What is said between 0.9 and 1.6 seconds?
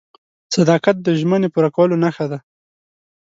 د ژمنې